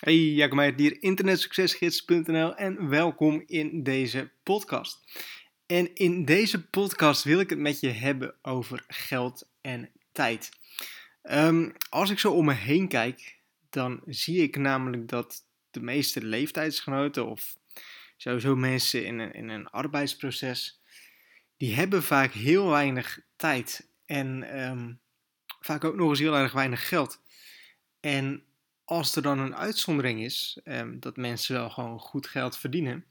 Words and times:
Hey, 0.00 0.16
Jacob 0.16 0.56
Meijer 0.56 0.74
hier, 0.76 1.02
internetsuccesgids.nl 1.02 2.54
en 2.54 2.88
welkom 2.88 3.42
in 3.46 3.82
deze 3.82 4.30
podcast. 4.42 4.98
En 5.66 5.94
in 5.94 6.24
deze 6.24 6.68
podcast 6.68 7.24
wil 7.24 7.40
ik 7.40 7.50
het 7.50 7.58
met 7.58 7.80
je 7.80 7.88
hebben 7.88 8.34
over 8.42 8.84
geld 8.88 9.48
en 9.60 9.90
tijd. 10.12 10.50
Um, 11.22 11.72
als 11.88 12.10
ik 12.10 12.18
zo 12.18 12.32
om 12.32 12.44
me 12.44 12.52
heen 12.52 12.88
kijk, 12.88 13.38
dan 13.70 14.00
zie 14.06 14.42
ik 14.42 14.56
namelijk 14.56 15.08
dat 15.08 15.44
de 15.70 15.80
meeste 15.80 16.24
leeftijdsgenoten 16.24 17.26
of 17.26 17.56
sowieso 18.16 18.56
mensen 18.56 19.04
in 19.04 19.18
een, 19.18 19.32
in 19.32 19.48
een 19.48 19.68
arbeidsproces, 19.68 20.82
die 21.56 21.74
hebben 21.74 22.02
vaak 22.02 22.32
heel 22.32 22.68
weinig 22.68 23.20
tijd 23.36 23.88
en 24.06 24.60
um, 24.70 25.00
vaak 25.60 25.84
ook 25.84 25.96
nog 25.96 26.08
eens 26.08 26.18
heel 26.18 26.36
erg 26.36 26.52
weinig 26.52 26.88
geld. 26.88 27.20
En 28.00 28.44
als 28.90 29.16
er 29.16 29.22
dan 29.22 29.38
een 29.38 29.56
uitzondering 29.56 30.20
is, 30.20 30.60
um, 30.64 31.00
dat 31.00 31.16
mensen 31.16 31.54
wel 31.54 31.70
gewoon 31.70 31.98
goed 31.98 32.26
geld 32.26 32.58
verdienen, 32.58 33.04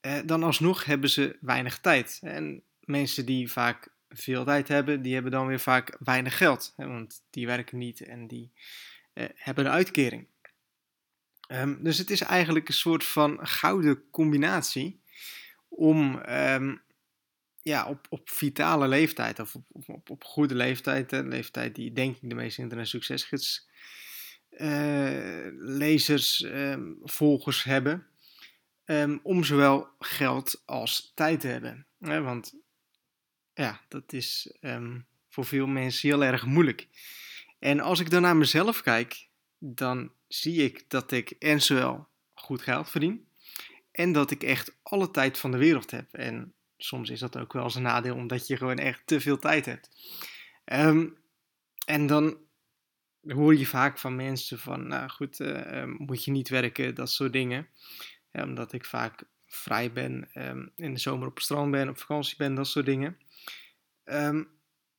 uh, 0.00 0.18
dan 0.24 0.42
alsnog 0.42 0.84
hebben 0.84 1.10
ze 1.10 1.36
weinig 1.40 1.78
tijd. 1.78 2.18
En 2.22 2.62
mensen 2.80 3.26
die 3.26 3.52
vaak 3.52 3.88
veel 4.08 4.44
tijd 4.44 4.68
hebben, 4.68 5.02
die 5.02 5.14
hebben 5.14 5.32
dan 5.32 5.46
weer 5.46 5.60
vaak 5.60 5.96
weinig 5.98 6.36
geld. 6.36 6.72
Hè, 6.76 6.86
want 6.86 7.22
die 7.30 7.46
werken 7.46 7.78
niet 7.78 8.00
en 8.00 8.26
die 8.26 8.52
uh, 9.14 9.24
hebben 9.34 9.66
een 9.66 9.72
uitkering. 9.72 10.26
Um, 11.48 11.82
dus 11.82 11.98
het 11.98 12.10
is 12.10 12.20
eigenlijk 12.20 12.68
een 12.68 12.74
soort 12.74 13.04
van 13.04 13.46
gouden 13.46 14.10
combinatie 14.10 15.00
om 15.68 16.22
um, 16.28 16.82
ja, 17.62 17.86
op, 17.86 18.06
op 18.08 18.30
vitale 18.30 18.88
leeftijd 18.88 19.38
of 19.38 19.54
op, 19.54 19.66
op, 19.86 20.10
op 20.10 20.24
goede 20.24 20.54
leeftijd, 20.54 21.10
de 21.10 21.24
leeftijd 21.24 21.74
die 21.74 21.92
denk 21.92 22.16
ik 22.16 22.28
de 22.28 22.34
meeste 22.34 22.62
internet 22.62 22.88
succesgids 22.88 23.68
lezers, 25.58 26.42
um, 26.42 26.98
volgers 27.02 27.64
hebben, 27.64 28.06
um, 28.84 29.20
om 29.22 29.44
zowel 29.44 29.88
geld 29.98 30.62
als 30.64 31.12
tijd 31.14 31.40
te 31.40 31.46
hebben. 31.46 31.86
Ja, 31.98 32.20
want 32.20 32.54
ja, 33.54 33.80
dat 33.88 34.12
is 34.12 34.56
um, 34.60 35.06
voor 35.28 35.44
veel 35.44 35.66
mensen 35.66 36.08
heel 36.08 36.24
erg 36.24 36.46
moeilijk. 36.46 36.88
En 37.58 37.80
als 37.80 38.00
ik 38.00 38.10
dan 38.10 38.22
naar 38.22 38.36
mezelf 38.36 38.82
kijk, 38.82 39.28
dan 39.58 40.12
zie 40.28 40.64
ik 40.64 40.84
dat 40.88 41.12
ik 41.12 41.30
en 41.30 41.62
zowel 41.62 42.08
goed 42.34 42.62
geld 42.62 42.90
verdien, 42.90 43.28
en 43.90 44.12
dat 44.12 44.30
ik 44.30 44.42
echt 44.42 44.76
alle 44.82 45.10
tijd 45.10 45.38
van 45.38 45.50
de 45.50 45.58
wereld 45.58 45.90
heb. 45.90 46.12
En 46.12 46.54
soms 46.76 47.10
is 47.10 47.20
dat 47.20 47.38
ook 47.38 47.52
wel 47.52 47.64
eens 47.64 47.74
een 47.74 47.82
nadeel, 47.82 48.14
omdat 48.14 48.46
je 48.46 48.56
gewoon 48.56 48.78
echt 48.78 49.02
te 49.04 49.20
veel 49.20 49.38
tijd 49.38 49.66
hebt. 49.66 49.90
En 50.64 52.06
dan 52.06 52.36
hoor 53.28 53.56
je 53.56 53.66
vaak 53.66 53.98
van 53.98 54.16
mensen 54.16 54.58
van, 54.58 54.86
nou 54.86 55.08
goed, 55.08 55.40
uh, 55.40 55.84
moet 55.84 56.24
je 56.24 56.30
niet 56.30 56.48
werken, 56.48 56.94
dat 56.94 57.10
soort 57.10 57.32
dingen. 57.32 57.68
Ja, 58.30 58.42
omdat 58.42 58.72
ik 58.72 58.84
vaak 58.84 59.24
vrij 59.46 59.92
ben, 59.92 60.30
um, 60.34 60.72
in 60.76 60.94
de 60.94 61.00
zomer 61.00 61.28
op 61.28 61.34
het 61.34 61.44
strand 61.44 61.70
ben, 61.70 61.88
op 61.88 61.98
vakantie 61.98 62.36
ben, 62.36 62.54
dat 62.54 62.66
soort 62.66 62.86
dingen. 62.86 63.16
Um, 64.04 64.54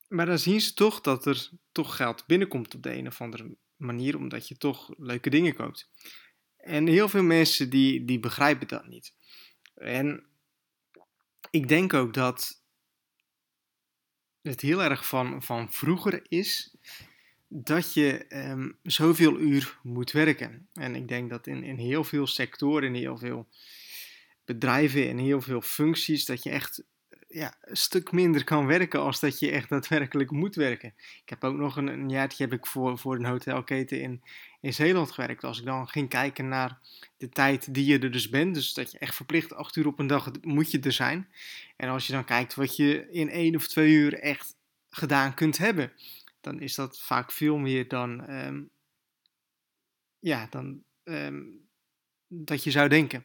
maar 0.08 0.26
dan 0.26 0.38
zien 0.38 0.60
ze 0.60 0.74
toch 0.74 1.00
dat 1.00 1.26
er 1.26 1.50
toch 1.72 1.96
geld 1.96 2.26
binnenkomt 2.26 2.74
op 2.74 2.82
de 2.82 2.94
een 2.94 3.06
of 3.06 3.20
andere 3.20 3.56
manier, 3.76 4.16
omdat 4.16 4.48
je 4.48 4.56
toch 4.56 4.94
leuke 4.96 5.30
dingen 5.30 5.54
koopt. 5.54 5.90
En 6.56 6.86
heel 6.86 7.08
veel 7.08 7.22
mensen 7.22 7.70
die, 7.70 8.04
die 8.04 8.20
begrijpen 8.20 8.68
dat 8.68 8.86
niet. 8.86 9.14
En 9.74 10.26
ik 11.50 11.68
denk 11.68 11.94
ook 11.94 12.14
dat 12.14 12.62
het 14.42 14.60
heel 14.60 14.82
erg 14.82 15.06
van, 15.06 15.42
van 15.42 15.72
vroeger 15.72 16.26
is 16.28 16.76
dat 17.48 17.94
je 17.94 18.26
um, 18.28 18.76
zoveel 18.82 19.38
uur 19.38 19.78
moet 19.82 20.12
werken. 20.12 20.68
En 20.72 20.94
ik 20.94 21.08
denk 21.08 21.30
dat 21.30 21.46
in, 21.46 21.64
in 21.64 21.78
heel 21.78 22.04
veel 22.04 22.26
sectoren, 22.26 22.88
in 22.88 22.94
heel 22.94 23.18
veel 23.18 23.48
bedrijven, 24.44 25.08
in 25.08 25.18
heel 25.18 25.40
veel 25.40 25.60
functies, 25.60 26.24
dat 26.24 26.42
je 26.42 26.50
echt 26.50 26.82
ja, 27.28 27.54
een 27.60 27.76
stuk 27.76 28.12
minder 28.12 28.44
kan 28.44 28.66
werken 28.66 29.00
als 29.00 29.20
dat 29.20 29.38
je 29.38 29.50
echt 29.50 29.68
daadwerkelijk 29.68 30.30
moet 30.30 30.54
werken. 30.54 30.94
Ik 31.22 31.28
heb 31.28 31.44
ook 31.44 31.56
nog 31.56 31.76
een, 31.76 31.86
een 31.86 32.08
jaartje 32.08 32.44
heb 32.44 32.52
ik 32.52 32.66
voor, 32.66 32.98
voor 32.98 33.14
een 33.14 33.24
hotelketen 33.24 34.00
in, 34.00 34.22
in 34.60 34.74
Zeeland 34.74 35.10
gewerkt. 35.10 35.44
Als 35.44 35.58
ik 35.58 35.64
dan 35.64 35.88
ging 35.88 36.08
kijken 36.08 36.48
naar 36.48 36.78
de 37.16 37.28
tijd 37.28 37.74
die 37.74 37.84
je 37.84 37.98
er 37.98 38.10
dus 38.10 38.28
bent, 38.28 38.54
dus 38.54 38.74
dat 38.74 38.92
je 38.92 38.98
echt 38.98 39.14
verplicht 39.14 39.54
acht 39.54 39.76
uur 39.76 39.86
op 39.86 39.98
een 39.98 40.06
dag 40.06 40.30
moet 40.42 40.70
je 40.70 40.80
er 40.80 40.92
zijn. 40.92 41.28
En 41.76 41.88
als 41.88 42.06
je 42.06 42.12
dan 42.12 42.24
kijkt 42.24 42.54
wat 42.54 42.76
je 42.76 43.08
in 43.10 43.30
één 43.30 43.54
of 43.56 43.68
twee 43.68 43.92
uur 43.92 44.14
echt 44.14 44.56
gedaan 44.90 45.34
kunt 45.34 45.58
hebben, 45.58 45.92
dan 46.48 46.60
is 46.60 46.74
dat 46.74 47.00
vaak 47.00 47.32
veel 47.32 47.56
meer 47.56 47.88
dan, 47.88 48.30
um, 48.30 48.70
ja, 50.18 50.46
dan 50.50 50.82
um, 51.04 51.68
dat 52.26 52.64
je 52.64 52.70
zou 52.70 52.88
denken. 52.88 53.24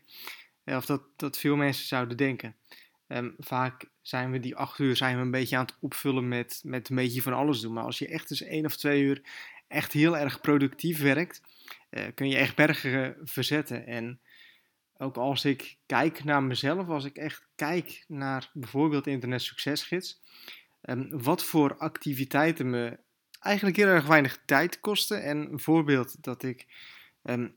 Of 0.66 0.86
dat, 0.86 1.04
dat 1.16 1.38
veel 1.38 1.56
mensen 1.56 1.86
zouden 1.86 2.18
denken. 2.18 2.56
Um, 3.08 3.36
vaak 3.38 3.86
zijn 4.02 4.32
we 4.32 4.40
die 4.40 4.56
acht 4.56 4.80
uur 4.80 4.96
zijn 4.96 5.16
we 5.16 5.22
een 5.22 5.32
beetje 5.32 5.58
aan 5.58 5.66
het 5.66 5.78
opvullen 5.80 6.28
met, 6.28 6.62
met 6.64 6.90
een 6.90 6.96
beetje 6.96 7.22
van 7.22 7.34
alles 7.34 7.60
doen. 7.60 7.74
Maar 7.74 7.84
als 7.84 8.00
je 8.00 8.08
echt 8.08 8.30
eens 8.30 8.42
één 8.42 8.66
of 8.66 8.76
twee 8.76 9.02
uur 9.02 9.22
echt 9.68 9.92
heel 9.92 10.18
erg 10.18 10.42
productief 10.42 11.02
werkt, 11.02 11.42
uh, 11.90 12.04
kun 12.16 12.30
je 12.30 12.38
echt 12.38 12.56
bergen 12.56 13.18
verzetten. 13.24 13.86
En 13.86 14.20
ook 14.98 15.18
als 15.18 15.46
ik 15.46 15.78
kijk 15.86 16.24
naar 16.24 16.44
mezelf, 16.44 16.88
als 16.88 17.06
ik 17.06 17.18
echt 17.18 17.48
kijk 17.56 18.06
naar 18.08 18.50
bijvoorbeeld 18.54 19.08
Internet 19.08 19.42
Succesgids, 19.42 20.22
wat 21.10 21.44
voor 21.44 21.78
activiteiten 21.78 22.70
me 22.70 23.00
eigenlijk 23.44 23.78
heel 23.78 23.88
erg 23.88 24.06
weinig 24.06 24.40
tijd 24.46 24.80
kosten. 24.80 25.24
En 25.24 25.38
een 25.52 25.60
voorbeeld 25.60 26.24
dat 26.24 26.44
ik 26.44 26.66
um, 27.24 27.56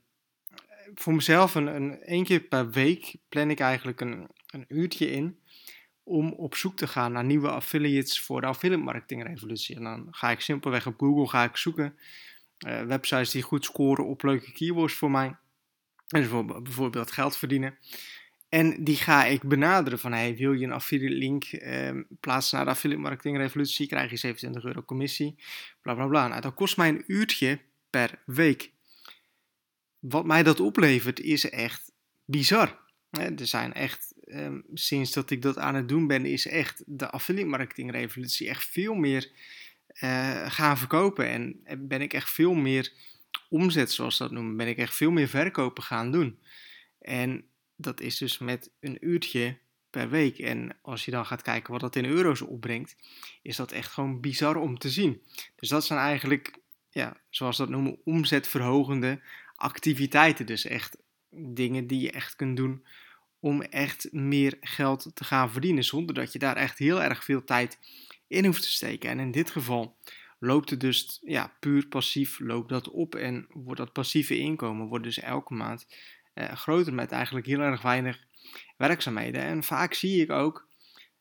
voor 0.95 1.13
mezelf 1.13 1.55
een, 1.55 1.75
een 1.75 2.01
één 2.01 2.23
keer 2.23 2.39
per 2.39 2.69
week 2.69 3.15
plan 3.29 3.49
ik 3.49 3.59
eigenlijk 3.59 4.01
een, 4.01 4.27
een 4.47 4.65
uurtje 4.67 5.11
in 5.11 5.39
om 6.03 6.31
op 6.33 6.55
zoek 6.55 6.77
te 6.77 6.87
gaan 6.87 7.11
naar 7.11 7.23
nieuwe 7.23 7.49
affiliates 7.49 8.21
voor 8.21 8.41
de 8.41 8.47
affiliate 8.47 8.83
marketing 8.83 9.23
revolutie. 9.23 9.75
En 9.75 9.83
dan 9.83 10.07
ga 10.11 10.31
ik 10.31 10.39
simpelweg 10.39 10.87
op 10.87 10.99
Google 10.99 11.27
ga 11.27 11.43
ik 11.43 11.57
zoeken 11.57 11.97
uh, 12.67 12.81
websites 12.81 13.31
die 13.31 13.41
goed 13.41 13.65
scoren 13.65 14.05
op 14.05 14.23
leuke 14.23 14.51
keywords 14.51 14.93
voor 14.93 15.11
mij. 15.11 15.35
Dus 16.07 16.27
bijvoorbeeld 16.45 17.11
geld 17.11 17.37
verdienen. 17.37 17.77
En 18.49 18.83
die 18.83 18.95
ga 18.95 19.25
ik 19.25 19.43
benaderen 19.43 19.99
van, 19.99 20.11
hey, 20.11 20.35
wil 20.35 20.53
je 20.53 20.65
een 20.65 20.71
affiliate 20.71 21.15
link 21.15 21.43
eh, 21.43 21.91
plaatsen 22.19 22.55
naar 22.55 22.65
de 22.65 22.71
affiliate 22.71 23.01
marketing 23.01 23.37
revolutie, 23.37 23.87
krijg 23.87 24.09
je 24.09 24.17
27 24.17 24.63
euro 24.63 24.83
commissie, 24.83 25.35
bla 25.81 25.93
bla 25.93 26.07
bla. 26.07 26.27
Nou, 26.27 26.41
dat 26.41 26.53
kost 26.53 26.77
mij 26.77 26.89
een 26.89 27.03
uurtje 27.07 27.59
per 27.89 28.21
week. 28.25 28.71
Wat 29.99 30.25
mij 30.25 30.43
dat 30.43 30.59
oplevert 30.59 31.19
is 31.19 31.49
echt 31.49 31.91
bizar. 32.25 32.79
Er 33.11 33.47
zijn 33.47 33.73
echt, 33.73 34.13
um, 34.25 34.63
sinds 34.73 35.11
dat 35.11 35.29
ik 35.29 35.41
dat 35.41 35.57
aan 35.57 35.75
het 35.75 35.89
doen 35.89 36.07
ben, 36.07 36.25
is 36.25 36.47
echt 36.47 36.83
de 36.85 37.09
affiliate 37.09 37.49
marketing 37.49 37.91
revolutie 37.91 38.49
echt 38.49 38.65
veel 38.65 38.93
meer 38.93 39.31
uh, 40.03 40.51
gaan 40.51 40.77
verkopen. 40.77 41.27
En 41.63 41.87
ben 41.87 42.01
ik 42.01 42.13
echt 42.13 42.29
veel 42.29 42.53
meer 42.53 42.91
omzet, 43.49 43.91
zoals 43.91 44.17
dat 44.17 44.31
noemen, 44.31 44.57
ben 44.57 44.67
ik 44.67 44.77
echt 44.77 44.95
veel 44.95 45.11
meer 45.11 45.27
verkopen 45.27 45.83
gaan 45.83 46.11
doen. 46.11 46.39
En 46.99 47.45
dat 47.77 48.01
is 48.01 48.17
dus 48.17 48.37
met 48.37 48.71
een 48.79 48.97
uurtje 48.99 49.57
per 49.89 50.09
week. 50.09 50.39
En 50.39 50.77
als 50.81 51.05
je 51.05 51.11
dan 51.11 51.25
gaat 51.25 51.41
kijken 51.41 51.71
wat 51.71 51.81
dat 51.81 51.95
in 51.95 52.05
euro's 52.05 52.41
opbrengt, 52.41 52.95
is 53.41 53.55
dat 53.55 53.71
echt 53.71 53.91
gewoon 53.91 54.21
bizar 54.21 54.55
om 54.55 54.77
te 54.77 54.89
zien. 54.89 55.21
Dus 55.55 55.69
dat 55.69 55.85
zijn 55.85 55.99
eigenlijk, 55.99 56.57
ja, 56.89 57.17
zoals 57.29 57.57
dat 57.57 57.69
noemen, 57.69 57.97
omzetverhogende 58.03 59.21
activiteiten. 59.55 60.45
Dus 60.45 60.65
echt 60.65 60.97
dingen 61.29 61.87
die 61.87 61.99
je 61.99 62.11
echt 62.11 62.35
kunt 62.35 62.57
doen 62.57 62.85
om 63.39 63.61
echt 63.61 64.11
meer 64.11 64.57
geld 64.61 65.11
te 65.13 65.23
gaan 65.23 65.51
verdienen, 65.51 65.83
zonder 65.83 66.15
dat 66.15 66.31
je 66.31 66.39
daar 66.39 66.55
echt 66.55 66.77
heel 66.77 67.03
erg 67.03 67.23
veel 67.23 67.43
tijd 67.43 67.79
in 68.27 68.45
hoeft 68.45 68.61
te 68.61 68.71
steken. 68.71 69.09
En 69.09 69.19
in 69.19 69.31
dit 69.31 69.51
geval 69.51 69.97
loopt 70.39 70.69
het 70.69 70.79
dus 70.79 71.19
ja, 71.23 71.53
puur 71.59 71.87
passief 71.87 72.39
loopt 72.39 72.69
dat 72.69 72.89
op 72.89 73.15
en 73.15 73.47
wordt 73.49 73.79
dat 73.79 73.93
passieve 73.93 74.37
inkomen 74.37 74.87
wordt 74.87 75.03
dus 75.03 75.19
elke 75.19 75.53
maand 75.53 75.87
uh, 76.37 76.51
groter 76.51 76.93
met 76.93 77.11
eigenlijk 77.11 77.45
heel 77.45 77.59
erg 77.59 77.81
weinig 77.81 78.19
werkzaamheden. 78.77 79.41
En 79.41 79.63
vaak 79.63 79.93
zie 79.93 80.21
ik 80.21 80.31
ook, 80.31 80.67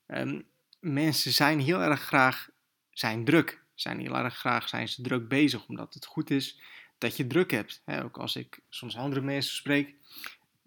um, 0.06 0.44
mensen 0.80 1.32
zijn 1.32 1.60
heel 1.60 1.80
erg 1.80 2.00
graag, 2.00 2.48
zijn 2.90 3.24
druk, 3.24 3.62
zijn 3.74 4.00
heel 4.00 4.16
erg 4.16 4.36
graag, 4.36 4.68
zijn 4.68 4.88
ze 4.88 5.02
druk 5.02 5.28
bezig, 5.28 5.66
omdat 5.66 5.94
het 5.94 6.06
goed 6.06 6.30
is 6.30 6.60
dat 6.98 7.16
je 7.16 7.26
druk 7.26 7.50
hebt. 7.50 7.82
Ook 7.86 8.18
als 8.18 8.36
ik 8.36 8.60
soms 8.68 8.96
andere 8.96 9.20
mensen 9.20 9.54
spreek, 9.54 9.94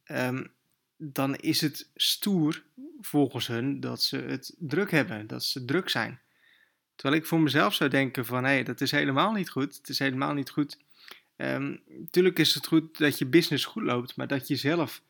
um, 0.06 0.52
dan 0.98 1.36
is 1.36 1.62
het 1.62 1.90
stoer 1.96 2.64
volgens 3.02 3.48
hun 3.48 3.80
dat 3.80 4.02
ze 4.02 4.18
het 4.18 4.56
druk 4.58 4.92
hebben, 4.92 5.28
dat 5.28 5.44
ze 5.44 5.66
druk 5.66 5.90
zijn. 5.90 6.20
Terwijl 6.96 7.22
ik 7.22 7.28
voor 7.28 7.40
mezelf 7.40 7.74
zou 7.74 7.90
denken 7.90 8.26
van, 8.26 8.44
hé, 8.44 8.50
hey, 8.50 8.64
dat 8.64 8.82
is 8.82 8.92
helemaal 8.92 9.32
niet 9.32 9.50
goed. 9.50 9.78
Het 9.78 9.90
is 9.90 10.00
helemaal 10.00 10.34
niet 10.34 10.50
goed 10.50 10.78
Um, 11.42 11.82
tuurlijk 12.10 12.40
is 12.40 12.54
het 12.54 12.68
goed 12.68 12.98
dat 12.98 13.18
je 13.18 13.26
business 13.26 13.66
goed 13.66 13.84
loopt, 13.84 14.16
maar 14.16 14.28
dat 14.28 14.48
je 14.48 14.56
zelf 14.56 15.02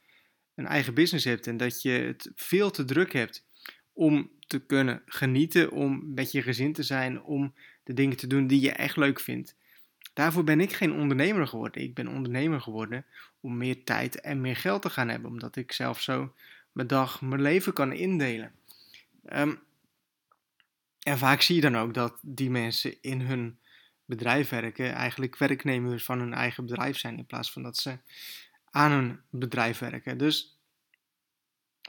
een 0.56 0.66
eigen 0.66 0.94
business 0.94 1.26
hebt 1.26 1.48
en 1.48 1.58
dat 1.58 1.82
je 1.82 1.90
het 1.90 2.32
veel 2.36 2.72
te 2.72 2.86
druk 2.86 3.14
hebt 3.14 3.46
om 3.94 4.32
te 4.48 4.60
kunnen 4.60 5.02
genieten, 5.06 5.72
om 5.72 6.14
met 6.14 6.32
je 6.32 6.42
gezin 6.42 6.74
te 6.74 6.84
zijn, 6.84 7.22
om 7.22 7.54
de 7.84 7.94
dingen 7.94 8.18
te 8.18 8.28
doen 8.28 8.48
die 8.48 8.62
je 8.62 8.72
echt 8.72 8.98
leuk 8.98 9.20
vindt. 9.20 9.56
daarvoor 10.14 10.44
ben 10.44 10.60
ik 10.60 10.74
geen 10.74 10.94
ondernemer 10.94 11.48
geworden. 11.48 11.82
Ik 11.82 11.94
ben 11.94 12.08
ondernemer 12.08 12.62
geworden 12.62 13.06
om 13.40 13.58
meer 13.58 13.84
tijd 13.84 14.22
en 14.22 14.42
meer 14.42 14.56
geld 14.56 14.82
te 14.82 14.90
gaan 14.90 15.10
hebben, 15.10 15.30
omdat 15.30 15.56
ik 15.56 15.72
zelf 15.72 16.02
zo 16.02 16.34
mijn 16.72 16.88
dag, 16.88 17.22
mijn 17.22 17.42
leven 17.42 17.74
kan 17.74 17.94
indelen. 17.94 18.52
Ehm, 19.26 19.56
en 21.00 21.18
vaak 21.18 21.42
zie 21.42 21.56
je 21.56 21.62
dan 21.62 21.78
ook 21.78 21.94
dat 21.94 22.20
die 22.22 22.50
mensen 22.50 22.96
in 23.02 23.22
hun 23.22 23.58
bedrijf 24.10 24.50
werken, 24.50 24.94
eigenlijk 24.94 25.38
werknemers 25.38 26.04
van 26.04 26.20
hun 26.20 26.34
eigen 26.34 26.66
bedrijf 26.66 26.98
zijn, 26.98 27.18
in 27.18 27.26
plaats 27.26 27.52
van 27.52 27.64
dat 27.64 27.78
ze 27.78 27.98
aan 28.70 28.92
hun 28.92 29.20
bedrijf 29.30 29.80
werken. 29.80 30.18
Dus 30.18 30.60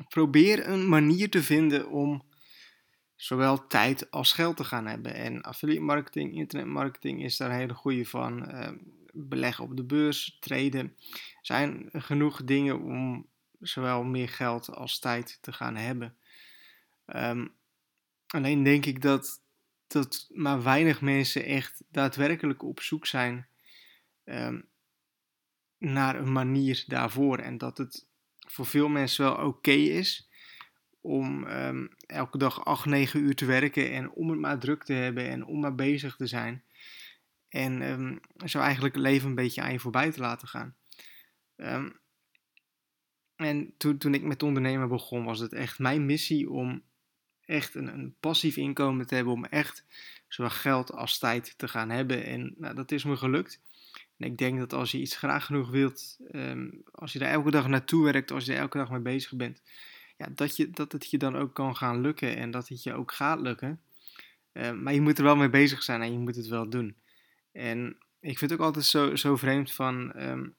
probeer 0.09 0.69
een 0.69 0.89
manier 0.89 1.31
te 1.31 1.43
vinden 1.43 1.91
om 1.91 2.23
zowel 3.17 3.67
tijd 3.67 4.11
als 4.11 4.33
geld 4.33 4.57
te 4.57 4.65
gaan 4.65 4.87
hebben. 4.87 5.15
En 5.15 5.43
affiliate 5.43 5.81
marketing, 5.81 6.35
internetmarketing 6.35 7.25
is 7.25 7.37
daar 7.37 7.51
een 7.51 7.57
hele 7.57 7.75
goede 7.75 8.05
van. 8.05 8.51
Uh, 8.51 8.69
beleggen 9.13 9.65
op 9.65 9.77
de 9.77 9.85
beurs, 9.85 10.37
traden. 10.41 10.97
zijn 11.43 11.89
genoeg 11.93 12.45
dingen 12.45 12.81
om 12.81 13.27
zowel 13.61 14.03
meer 14.03 14.29
geld 14.29 14.75
als 14.75 14.99
tijd 14.99 15.39
te 15.41 15.53
gaan 15.53 15.77
hebben. 15.77 16.17
Ehm, 17.07 17.47
alleen 18.27 18.63
denk 18.63 18.87
ik 18.87 19.03
dat, 19.03 19.43
dat 19.93 20.27
maar 20.33 20.63
weinig 20.63 21.01
mensen 21.01 21.45
echt 21.45 21.83
daadwerkelijk 21.91 22.63
op 22.63 22.81
zoek 22.81 23.07
zijn 23.07 23.47
um, 24.25 24.69
naar 25.79 26.17
een 26.17 26.33
manier 26.33 26.85
daarvoor. 26.87 27.39
En 27.39 27.59
dat 27.59 27.79
het 27.79 28.07
voor 28.39 28.67
veel 28.67 28.89
mensen 28.89 29.25
wel 29.25 29.47
oké 29.47 29.71
is 29.71 30.29
om 31.01 31.47
um, 31.47 31.95
elke 32.07 32.39
dag 32.39 32.65
8, 32.65 32.85
9 32.87 33.21
uur 33.21 33.35
te 33.35 33.45
werken 33.45 33.91
en 33.91 34.11
om 34.11 34.31
het 34.31 34.39
maar 34.39 34.59
druk 34.59 34.85
te 34.85 34.93
hebben 34.93 35.29
en 35.29 35.45
om 35.45 35.61
maar 35.61 35.75
bezig 35.75 36.17
te 36.17 36.27
zijn. 36.27 36.65
En 37.49 37.83
um, 37.83 38.21
zo 38.45 38.59
eigenlijk 38.59 38.95
het 38.95 39.05
leven 39.05 39.29
een 39.29 39.35
beetje 39.35 39.63
aan 39.63 39.73
je 39.73 39.81
voorbij 39.81 40.11
te 40.11 40.21
laten 40.21 40.49
gaan. 40.49 40.77
En 43.37 43.75
toen, 43.77 43.99
toen 43.99 44.15
ik 44.15 44.23
met 44.23 44.43
ondernemen 44.43 44.89
begon, 44.89 45.25
was 45.25 45.39
het 45.39 45.53
echt 45.53 45.79
mijn 45.79 46.07
missie 46.07 46.51
om 46.51 46.83
echt 47.51 47.75
een, 47.75 47.87
een 47.87 48.15
passief 48.21 48.57
inkomen 48.57 49.07
te 49.07 49.15
hebben, 49.15 49.33
om 49.33 49.45
echt 49.45 49.85
zowel 50.29 50.51
geld 50.51 50.93
als 50.93 51.19
tijd 51.19 51.55
te 51.59 51.69
gaan 51.69 51.91
hebben. 51.91 52.25
En 52.25 52.55
nou, 52.57 52.75
dat 52.75 52.93
is 52.93 53.05
me 53.05 53.17
gelukt. 53.17 53.61
En 54.17 54.27
ik 54.27 54.39
denk 54.39 54.59
dat 54.59 54.73
als 54.73 54.91
je 54.91 54.99
iets 54.99 55.17
graag 55.17 55.45
genoeg 55.45 55.71
wilt, 55.71 56.19
um, 56.33 56.83
als 56.93 57.13
je 57.13 57.19
daar 57.19 57.31
elke 57.31 57.51
dag 57.51 57.69
naartoe 57.69 58.05
werkt, 58.05 58.31
als 58.31 58.45
je 58.45 58.53
er 58.53 58.59
elke 58.59 58.79
dag 58.79 58.91
mee 58.91 59.01
bezig 59.01 59.37
bent, 59.37 59.63
ja, 60.17 60.29
dat, 60.35 60.57
je, 60.57 60.71
dat 60.71 60.93
het 60.93 61.11
je 61.11 61.19
dan 61.19 61.37
ook 61.37 61.55
kan 61.55 61.77
gaan 61.77 62.01
lukken 62.01 62.37
en 62.37 62.51
dat 62.51 62.69
het 62.69 62.83
je 62.83 62.95
ook 62.95 63.13
gaat 63.13 63.41
lukken. 63.41 63.81
Uh, 64.53 64.73
maar 64.73 64.95
je 64.95 65.01
moet 65.01 65.19
er 65.19 65.25
wel 65.25 65.37
mee 65.37 65.51
bezig 65.51 65.83
zijn 65.83 66.03
en 66.03 66.13
je 66.13 66.19
moet 66.19 66.37
het 66.37 66.47
wel 66.47 66.71
doen. 66.71 66.97
En 67.53 67.97
ik 68.21 68.39
vind 68.39 68.51
het 68.51 68.61
ook 68.61 68.67
altijd 68.67 68.85
zo, 68.85 69.17
zo 69.17 69.37
vreemd 69.37 69.73
van 69.73 70.13
um, 70.23 70.55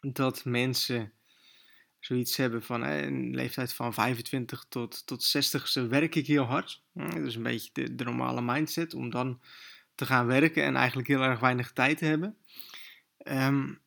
dat 0.00 0.44
mensen 0.44 1.12
zoiets 2.06 2.36
hebben 2.36 2.62
van 2.62 2.82
een 2.82 3.34
leeftijd 3.34 3.72
van 3.72 3.94
25 3.94 4.66
tot, 4.68 5.06
tot 5.06 5.22
60 5.22 5.68
ze 5.68 5.86
werk 5.86 6.14
ik 6.14 6.26
heel 6.26 6.44
hard. 6.44 6.82
Dat 6.92 7.14
is 7.16 7.34
een 7.34 7.42
beetje 7.42 7.70
de, 7.94 8.04
normale 8.04 8.42
mindset 8.42 8.94
om 8.94 9.10
dan 9.10 9.40
te 9.94 10.06
gaan 10.06 10.26
werken 10.26 10.64
en 10.64 10.76
eigenlijk 10.76 11.08
heel 11.08 11.22
erg 11.22 11.40
weinig 11.40 11.72
tijd 11.72 11.98
te 11.98 12.04
hebben. 12.04 12.36
Um, 13.24 13.80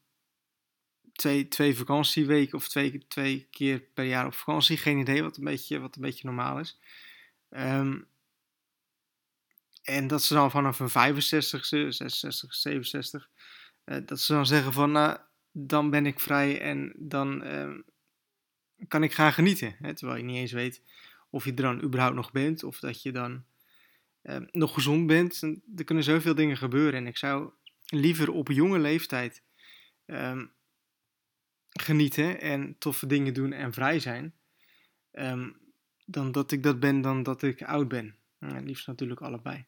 twee, 1.14 1.48
twee 1.48 1.76
vakantieweken 1.76 2.58
of 2.58 2.68
twee, 2.68 3.08
twee 3.08 3.48
keer 3.52 3.80
per 3.80 4.06
jaar 4.06 4.26
op 4.26 4.34
vakantie. 4.34 4.78
Geen 4.78 4.98
idee 4.98 5.24
wat 5.24 5.38
een 5.38 5.44
beetje, 5.44 5.80
wat 5.80 5.96
een 5.96 6.02
beetje 6.02 6.28
normaal 6.28 6.60
is. 6.60 6.80
Um, 7.50 8.08
en 9.84 10.08
dat 10.08 10.24
ze 10.24 10.34
dan 10.34 10.52
vanaf 10.52 10.80
een 10.80 11.16
65ste, 11.16 11.88
66, 11.88 12.56
67, 12.56 13.30
uh, 13.86 13.98
dat 14.06 14.20
ze 14.20 14.34
dan 14.34 14.46
zeggen 14.46 14.74
van, 14.74 14.92
nou, 14.92 15.18
dan 15.52 15.90
ben 15.90 16.06
ik 16.06 16.20
vrij 16.20 16.62
en 16.62 16.94
dan 16.98 17.46
um, 17.48 17.86
kan 18.88 19.04
ik 19.04 19.14
gaan 19.14 19.34
genieten. 19.34 19.76
Hè? 19.80 19.94
Terwijl 19.94 20.18
je 20.18 20.26
niet 20.26 20.38
eens 20.38 20.52
weet 20.52 20.82
of 21.30 21.46
je 21.46 21.50
er 21.50 21.62
dan 21.62 21.84
überhaupt 21.84 22.16
nog 22.16 22.32
bent 22.32 22.64
of 22.64 22.80
dat 22.80 23.02
je 23.02 23.12
dan 23.12 23.44
uh, 24.24 24.38
nog 24.52 24.74
gezond 24.74 25.08
bent. 25.08 25.42
Er 25.76 25.84
kunnen 25.84 26.04
zoveel 26.04 26.36
dingen 26.36 26.58
gebeuren 26.58 27.00
en 27.00 27.08
ik 27.08 27.18
zou 27.18 27.52
liever 27.86 28.32
op 28.32 28.52
jonge 28.52 28.80
leeftijd 28.80 29.44
um, 30.06 30.52
genieten 31.70 32.42
en 32.42 32.76
toffe 32.78 33.06
dingen 33.06 33.34
doen 33.34 33.52
en 33.52 33.74
vrij 33.74 34.00
zijn. 34.00 34.34
Um, 35.12 35.58
dan 36.06 36.32
dat 36.32 36.52
ik 36.52 36.64
dat 36.64 36.80
ben 36.80 37.02
dan 37.02 37.24
dat 37.24 37.42
ik 37.42 37.62
oud 37.62 37.88
ben. 37.88 38.16
Nou, 38.40 38.66
liefst 38.66 38.88
natuurlijk 38.88 39.22
allebei. 39.22 39.66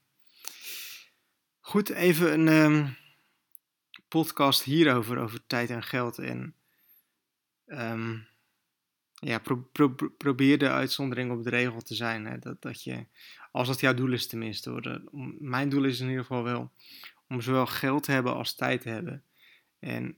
Goed, 1.59 1.89
even 1.89 2.47
een 2.47 2.95
podcast 4.07 4.63
hierover, 4.63 5.17
over 5.17 5.47
tijd 5.47 5.69
en 5.69 5.83
geld. 5.83 6.17
En 6.17 6.55
ja, 9.21 9.39
pro, 9.39 9.67
pro, 9.71 9.95
probeer 10.17 10.57
de 10.57 10.69
uitzondering 10.69 11.31
op 11.31 11.43
de 11.43 11.49
regel 11.49 11.81
te 11.81 11.95
zijn. 11.95 12.25
Hè? 12.25 12.39
Dat, 12.39 12.61
dat 12.61 12.83
je, 12.83 13.05
als 13.51 13.67
dat 13.67 13.79
jouw 13.79 13.93
doel 13.93 14.11
is 14.11 14.27
tenminste. 14.27 14.69
Hoor. 14.69 15.01
Mijn 15.39 15.69
doel 15.69 15.83
is 15.83 15.99
in 15.99 16.07
ieder 16.07 16.21
geval 16.21 16.43
wel 16.43 16.71
om 17.27 17.41
zowel 17.41 17.65
geld 17.65 18.03
te 18.03 18.11
hebben 18.11 18.33
als 18.35 18.55
tijd 18.55 18.81
te 18.81 18.89
hebben. 18.89 19.23
En 19.79 20.17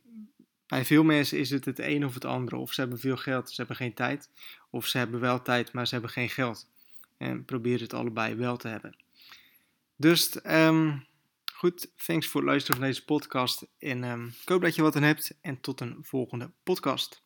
bij 0.67 0.85
veel 0.85 1.03
mensen 1.03 1.37
is 1.37 1.49
het 1.49 1.65
het 1.65 1.79
een 1.79 2.05
of 2.05 2.13
het 2.13 2.25
andere. 2.25 2.57
Of 2.57 2.73
ze 2.73 2.81
hebben 2.81 2.99
veel 2.99 3.17
geld, 3.17 3.49
ze 3.49 3.55
hebben 3.55 3.75
geen 3.75 3.93
tijd. 3.93 4.29
Of 4.69 4.87
ze 4.87 4.97
hebben 4.97 5.19
wel 5.19 5.41
tijd, 5.41 5.73
maar 5.73 5.87
ze 5.87 5.93
hebben 5.93 6.11
geen 6.11 6.29
geld. 6.29 6.69
En 7.17 7.45
probeer 7.45 7.79
het 7.79 7.93
allebei 7.93 8.35
wel 8.35 8.57
te 8.57 8.67
hebben. 8.67 8.95
Dus 9.95 10.39
um, 10.45 11.05
goed, 11.53 11.91
thanks 12.05 12.27
voor 12.27 12.41
het 12.41 12.49
luisteren 12.49 12.79
van 12.79 12.87
deze 12.87 13.05
podcast. 13.05 13.67
En 13.77 14.03
um, 14.03 14.27
ik 14.41 14.47
hoop 14.49 14.61
dat 14.61 14.75
je 14.75 14.81
wat 14.81 14.95
aan 14.95 15.03
hebt. 15.03 15.37
En 15.41 15.61
tot 15.61 15.81
een 15.81 15.97
volgende 16.01 16.51
podcast. 16.63 17.23